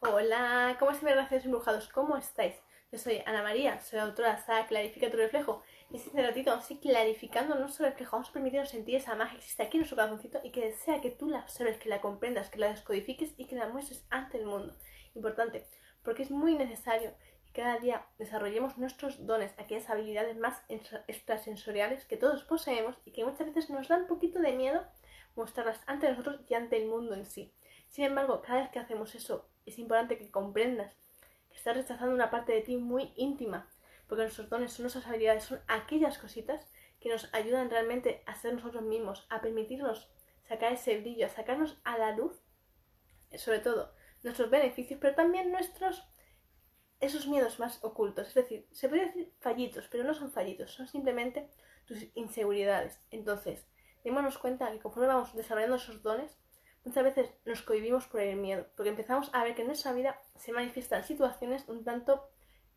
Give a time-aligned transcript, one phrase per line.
[0.00, 1.88] Hola, ¿cómo estáis, gracias embrujados?
[1.88, 2.54] ¿Cómo estáis?
[2.92, 5.64] Yo soy Ana María, soy autora de Sara Clarifica tu reflejo.
[5.90, 9.32] Y este ratito vamos a ir clarificando nuestro reflejo, vamos a permitirnos sentir esa magia
[9.32, 12.00] que existe aquí en nuestro corazoncito y que desea que tú la observes, que la
[12.00, 14.76] comprendas, que la descodifiques y que la muestres ante el mundo.
[15.16, 15.66] Importante,
[16.04, 17.12] porque es muy necesario
[17.46, 20.62] que cada día desarrollemos nuestros dones, aquellas habilidades más
[21.08, 24.84] extrasensoriales que todos poseemos y que muchas veces nos da un poquito de miedo
[25.34, 27.52] mostrarlas ante nosotros y ante el mundo en sí.
[27.88, 30.96] Sin embargo, cada vez que hacemos eso, es importante que comprendas
[31.48, 33.68] que estás rechazando una parte de ti muy íntima,
[34.06, 36.66] porque nuestros dones son nuestras habilidades, son aquellas cositas
[37.00, 40.10] que nos ayudan realmente a ser nosotros mismos, a permitirnos
[40.48, 42.40] sacar ese brillo, a sacarnos a la luz,
[43.36, 46.04] sobre todo, nuestros beneficios, pero también nuestros
[47.00, 48.28] esos miedos más ocultos.
[48.28, 51.48] Es decir, se puede decir fallitos, pero no son fallitos, son simplemente
[51.86, 53.00] tus inseguridades.
[53.10, 53.66] Entonces,
[54.04, 56.36] démonos cuenta que conforme vamos desarrollando esos dones,
[56.84, 60.20] muchas veces nos cohibimos por el miedo, porque empezamos a ver que en nuestra vida
[60.36, 62.28] se manifiestan situaciones un tanto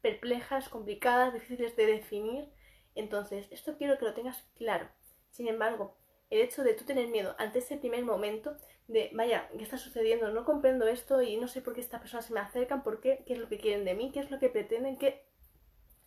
[0.01, 2.49] perplejas, complicadas, difíciles de definir.
[2.95, 4.89] Entonces, esto quiero que lo tengas claro.
[5.29, 5.95] Sin embargo,
[6.29, 10.31] el hecho de tú tener miedo ante ese primer momento de, vaya, ¿qué está sucediendo?
[10.31, 13.23] No comprendo esto y no sé por qué estas personas se me acercan, por qué,
[13.25, 15.25] qué es lo que quieren de mí, qué es lo que pretenden, qué...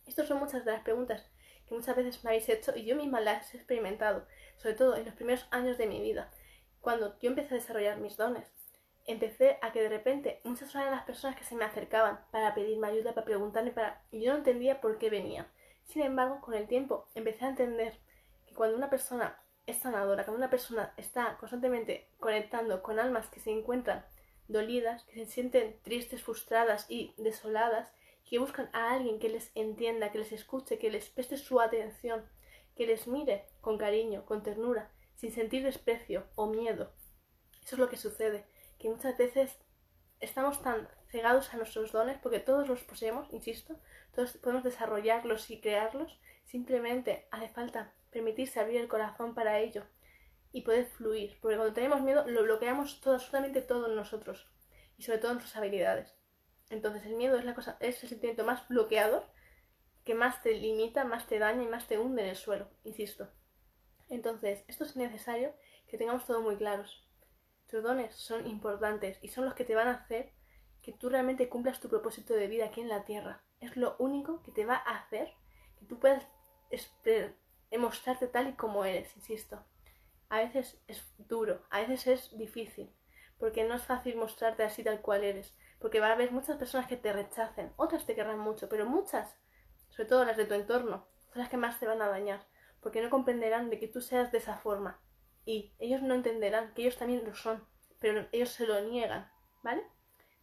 [0.05, 1.25] Estas son muchas de las preguntas
[1.67, 5.05] que muchas veces me habéis hecho y yo misma las he experimentado, sobre todo en
[5.05, 6.31] los primeros años de mi vida
[6.85, 8.45] cuando yo empecé a desarrollar mis dones,
[9.07, 12.85] empecé a que de repente muchas eran las personas que se me acercaban para pedirme
[12.85, 14.03] ayuda, para preguntarme, para...
[14.11, 15.47] y yo no entendía por qué venían.
[15.85, 17.97] Sin embargo, con el tiempo empecé a entender
[18.45, 23.39] que cuando una persona es sanadora, cuando una persona está constantemente conectando con almas que
[23.39, 24.05] se encuentran
[24.47, 27.91] dolidas, que se sienten tristes, frustradas y desoladas,
[28.29, 32.29] que buscan a alguien que les entienda, que les escuche, que les preste su atención,
[32.75, 36.93] que les mire con cariño, con ternura, sin sentir desprecio o miedo.
[37.63, 38.45] Eso es lo que sucede,
[38.77, 39.57] que muchas veces
[40.19, 43.79] estamos tan cegados a nuestros dones porque todos los poseemos, insisto,
[44.13, 49.83] todos podemos desarrollarlos y crearlos, simplemente hace falta permitirse abrir el corazón para ello
[50.51, 54.47] y poder fluir, porque cuando tenemos miedo lo bloqueamos todo, absolutamente todo en nosotros
[54.97, 56.15] y sobre todo en nuestras habilidades.
[56.69, 59.25] Entonces el miedo es la cosa, es el sentimiento más bloqueador
[60.03, 63.27] que más te limita, más te daña y más te hunde en el suelo, insisto.
[64.09, 65.53] Entonces, esto es necesario
[65.87, 67.07] que tengamos todo muy claros.
[67.67, 70.33] Tus dones son importantes y son los que te van a hacer
[70.81, 73.43] que tú realmente cumplas tu propósito de vida aquí en la tierra.
[73.59, 75.33] Es lo único que te va a hacer
[75.79, 76.27] que tú puedas
[77.77, 79.63] mostrarte tal y como eres, insisto.
[80.29, 82.91] A veces es duro, a veces es difícil,
[83.37, 86.87] porque no es fácil mostrarte así tal cual eres, porque va a haber muchas personas
[86.87, 89.37] que te rechacen, otras te querrán mucho, pero muchas,
[89.89, 92.45] sobre todo las de tu entorno, son las que más te van a dañar
[92.85, 95.01] porque no comprenderán de que tú seas de esa forma.
[95.43, 97.65] Y ellos no entenderán que ellos también lo son,
[97.99, 99.27] pero ellos se lo niegan,
[99.63, 99.81] ¿vale?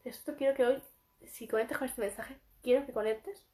[0.03, 0.83] Esto quiero que hoy,
[1.25, 3.47] si conectas con este mensaje, quiero que conectes,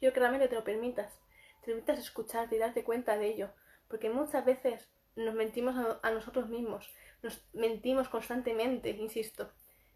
[0.00, 1.16] quiero que realmente te lo permitas,
[1.60, 3.50] te permitas escucharte y darte cuenta de ello,
[3.86, 6.92] porque muchas veces nos mentimos a, a nosotros mismos,
[7.22, 9.52] nos mentimos constantemente, insisto,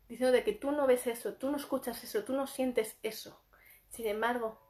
[0.09, 3.43] diciendo de que tú no ves eso, tú no escuchas eso, tú no sientes eso.
[3.89, 4.60] Sin embargo,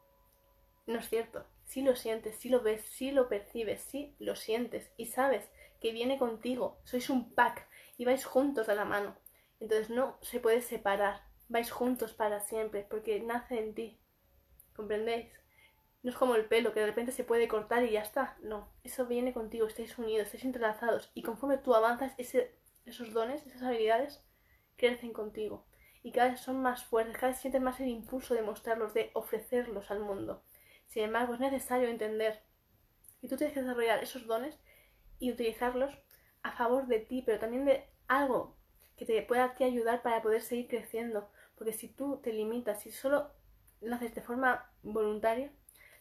[0.87, 4.93] no es cierto si lo sientes, si lo ves, si lo percibes, si lo sientes
[4.99, 5.51] y sabes
[5.81, 7.67] que viene contigo, sois un pack
[7.97, 9.17] y vais juntos de la mano.
[9.59, 13.99] Entonces no se puede separar, vais juntos para siempre porque nace en ti.
[14.77, 15.33] ¿Comprendéis?
[16.03, 18.37] No es como el pelo que de repente se puede cortar y ya está.
[18.43, 23.63] No, eso viene contigo, estáis unidos, estáis entrelazados y conforme tú avanzas, esos dones, esas
[23.63, 24.23] habilidades
[24.77, 25.65] crecen contigo
[26.03, 29.11] y cada vez son más fuertes, cada vez sientes más el impulso de mostrarlos, de
[29.15, 30.43] ofrecerlos al mundo.
[30.93, 32.43] Sin embargo, es necesario entender
[33.23, 34.59] que tú tienes que desarrollar esos dones
[35.19, 35.91] y utilizarlos
[36.43, 38.59] a favor de ti, pero también de algo
[38.95, 41.31] que te pueda ayudar para poder seguir creciendo.
[41.55, 43.31] Porque si tú te limitas, si solo
[43.81, 45.51] lo haces de forma voluntaria,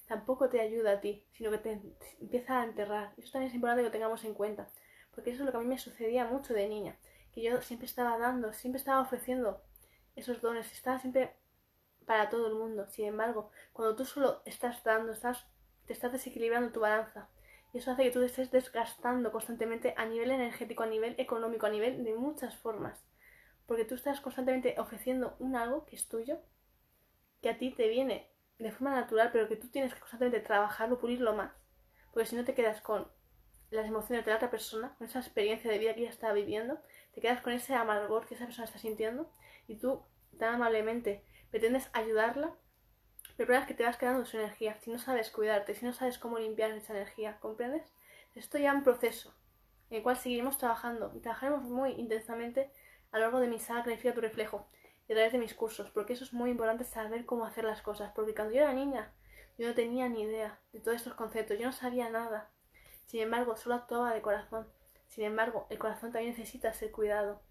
[0.07, 1.81] tampoco te ayuda a ti, sino que te
[2.19, 3.13] empieza a enterrar.
[3.15, 4.67] Eso también es importante que lo tengamos en cuenta,
[5.15, 6.99] porque eso es lo que a mí me sucedía mucho de niña,
[7.31, 9.63] que yo siempre estaba dando, siempre estaba ofreciendo
[10.17, 11.33] esos dones, estaba siempre
[12.05, 12.87] para todo el mundo.
[12.89, 15.45] Sin embargo, cuando tú solo estás dando, estás,
[15.85, 17.29] te estás desequilibrando tu balanza.
[17.73, 21.65] Y eso hace que tú te estés desgastando constantemente a nivel energético, a nivel económico,
[21.65, 23.05] a nivel de muchas formas.
[23.65, 26.39] Porque tú estás constantemente ofreciendo un algo que es tuyo,
[27.41, 30.99] que a ti te viene de forma natural, pero que tú tienes que constantemente trabajarlo,
[30.99, 31.53] pulirlo más.
[32.11, 33.07] Porque si no te quedas con
[33.71, 36.79] las emociones de la otra persona, con esa experiencia de vida que ella está viviendo,
[37.13, 39.31] te quedas con ese amargor que esa persona está sintiendo
[39.67, 40.03] y tú
[40.37, 42.55] tan amablemente pretendes ayudarla,
[43.37, 46.17] pero es que te vas quedando su energía, si no sabes cuidarte, si no sabes
[46.17, 47.93] cómo limpiar esa energía, ¿comprendes?
[48.33, 49.35] Esto ya es un proceso
[49.89, 52.71] en el cual seguiremos trabajando y trabajaremos muy intensamente
[53.11, 54.67] a lo largo de mi saga Clarifica tu reflejo.
[55.07, 57.81] y a través de mis cursos, porque eso es muy importante saber cómo hacer las
[57.81, 59.11] cosas, porque cuando yo era niña
[59.57, 62.49] yo no tenía ni idea de todos estos conceptos, yo no sabía nada.
[63.05, 64.67] Sin embargo, solo actuaba de corazón.
[65.07, 67.41] Sin embargo, el corazón también necesita ser cuidado.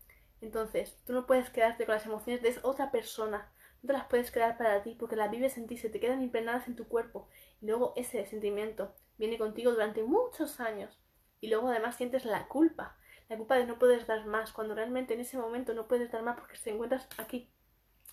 [0.41, 3.53] Entonces, tú no puedes quedarte con las emociones de otra persona,
[3.83, 6.23] no te las puedes quedar para ti porque las vives en ti, se te quedan
[6.23, 7.29] impregnadas en tu cuerpo
[7.61, 10.99] y luego ese sentimiento viene contigo durante muchos años
[11.41, 12.97] y luego además sientes la culpa,
[13.29, 16.23] la culpa de no poder dar más cuando realmente en ese momento no puedes dar
[16.23, 17.51] más porque te encuentras aquí.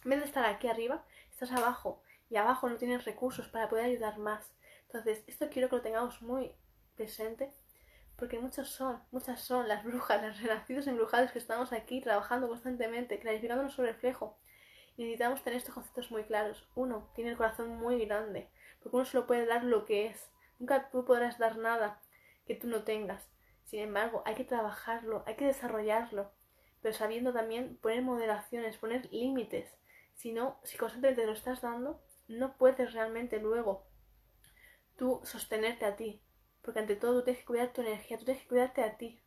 [0.04, 3.86] En vez de estar aquí arriba, estás abajo y abajo no tienes recursos para poder
[3.86, 4.54] ayudar más.
[4.84, 6.54] Entonces, esto quiero que lo tengamos muy
[6.96, 7.52] presente
[8.16, 13.20] porque muchos son, muchas son las brujas, las renacidos embrujados que estamos aquí trabajando constantemente,
[13.20, 14.38] clarificando nuestro reflejo.
[14.98, 16.68] Necesitamos tener estos conceptos muy claros.
[16.76, 18.50] Uno, tiene el corazón muy grande,
[18.82, 20.32] porque uno solo puede dar lo que es.
[20.60, 22.02] Nunca tú podrás dar nada
[22.48, 23.30] que tú no tengas.
[23.64, 26.32] Sin embargo, hay que trabajarlo, hay que desarrollarlo,
[26.82, 29.78] pero sabiendo también poner moderaciones, poner límites.
[30.16, 33.86] Si no, si constantemente te lo estás dando, no puedes realmente luego
[34.96, 36.22] tú sostenerte a ti,
[36.62, 39.22] porque ante todo tú tienes que cuidar tu energía, tú tienes que cuidarte a ti.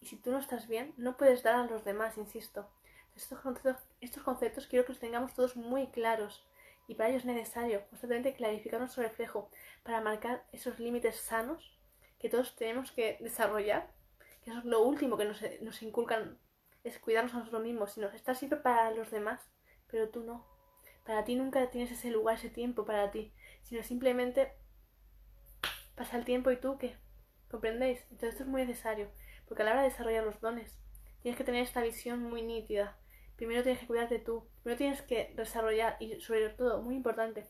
[0.00, 2.68] Y si tú no estás bien, no puedes dar a los demás, insisto.
[3.16, 6.46] Estos conceptos, estos conceptos quiero que los tengamos todos muy claros
[6.86, 9.50] y para ello es necesario constantemente clarificar nuestro reflejo
[9.82, 11.76] para marcar esos límites sanos
[12.18, 13.90] que todos tenemos que desarrollar,
[14.42, 16.38] que eso es lo último que nos, nos inculcan,
[16.84, 19.40] es cuidarnos a nosotros mismos, sino estar siempre para los demás,
[19.88, 20.46] pero tú no.
[21.04, 24.52] Para ti nunca tienes ese lugar, ese tiempo para ti, sino simplemente
[25.94, 26.96] pasa el tiempo y tú qué.
[27.50, 28.00] ¿Comprendéis?
[28.10, 29.10] Entonces esto es muy necesario,
[29.46, 30.78] porque a la hora de desarrollar los dones,
[31.22, 32.96] tienes que tener esta visión muy nítida.
[33.36, 37.46] Primero tienes que cuidarte tú, primero tienes que desarrollar, y sobre todo, muy importante,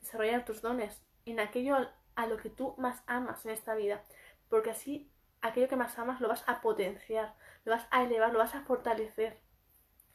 [0.00, 1.76] desarrollar tus dones en aquello
[2.14, 4.04] a lo que tú más amas en esta vida,
[4.48, 5.10] porque así
[5.40, 7.34] aquello que más amas lo vas a potenciar,
[7.64, 9.40] lo vas a elevar, lo vas a fortalecer.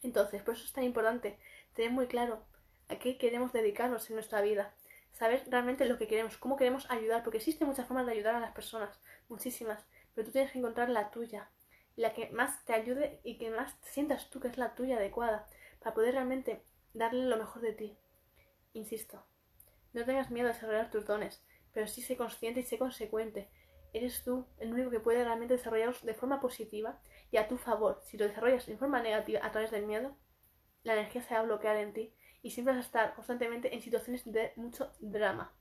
[0.04, 1.40] Entonces, por eso es tan importante
[1.74, 2.46] tener muy claro
[2.90, 4.74] a qué queremos dedicarnos en nuestra vida,
[5.12, 8.40] saber realmente lo que queremos, cómo queremos ayudar, porque existen muchas formas de ayudar a
[8.40, 9.00] las personas,
[9.30, 11.50] muchísimas, pero tú tienes que encontrar la tuya,
[11.96, 15.48] la que más te ayude y que más sientas tú que es la tuya adecuada,
[15.80, 16.64] para poder realmente
[16.94, 17.98] darle lo mejor de ti.
[18.74, 19.24] Insisto,
[19.94, 21.44] no tengas miedo a desarrollar tus dones,
[21.74, 23.50] pero sí sé consciente y sé consecuente.
[23.94, 27.00] Eres tú el único que puede realmente desarrollarlos de forma positiva
[27.32, 28.02] y a tu favor.
[28.04, 30.18] Si lo desarrollas de forma negativa a través del miedo,
[30.84, 33.82] la energía se va a bloquear en ti y siempre vas a estar constantemente en
[33.82, 35.54] situaciones de mucho drama.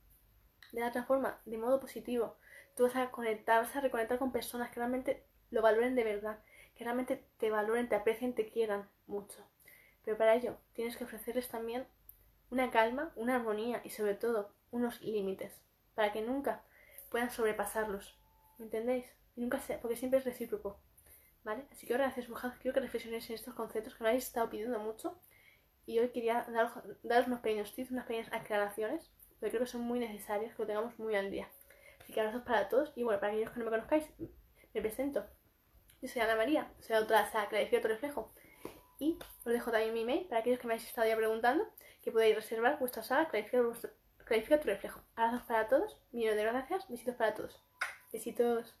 [0.71, 2.37] De la otra forma, de modo positivo,
[2.75, 6.39] tú vas a conectar, vas a reconectar con personas que realmente lo valoren de verdad,
[6.75, 9.41] que realmente te valoren, te aprecien, te quieran mucho.
[10.03, 11.87] Pero para ello tienes que ofrecerles también
[12.49, 15.61] una calma, una armonía y sobre todo unos límites,
[15.95, 16.61] para que nunca
[17.09, 18.19] puedan sobrepasarlos.
[18.57, 19.05] ¿Me entendéis?
[19.37, 20.77] Y nunca sea, porque siempre es recíproco.
[21.45, 21.63] ¿Vale?
[21.71, 24.49] Así que ahora, gracias, mujeres, quiero que reflexionéis en estos conceptos que me habéis estado
[24.49, 25.17] pidiendo mucho
[25.85, 26.45] y hoy quería
[27.03, 29.09] daros, unos pequeños tips, unas pequeñas aclaraciones,
[29.39, 31.47] porque creo que son muy necesarias, que lo tengamos muy al día.
[32.01, 34.05] Así que abrazos para todos y bueno, para aquellos que no me conozcáis,
[34.73, 35.25] me presento.
[36.05, 38.31] Yo soy Ana María, soy autora de Clarifica tu reflejo
[38.99, 41.67] y os dejo también mi email para aquellos que me habéis estado ya preguntando
[42.03, 45.01] que podéis reservar vuestra saga Clarifica, tu reflejo.
[45.15, 47.59] Abrazos para todos, millones de gracias, besitos para todos.
[48.13, 48.75] Besitos.